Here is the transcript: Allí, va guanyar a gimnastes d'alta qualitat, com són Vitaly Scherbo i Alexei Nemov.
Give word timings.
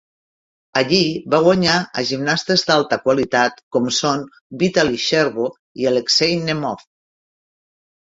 Allí, 0.79 1.01
va 1.33 1.41
guanyar 1.47 1.75
a 2.03 2.05
gimnastes 2.13 2.65
d'alta 2.71 2.99
qualitat, 3.05 3.63
com 3.77 3.93
són 4.01 4.27
Vitaly 4.65 5.01
Scherbo 5.07 5.49
i 5.85 5.91
Alexei 5.95 6.39
Nemov. 6.51 6.87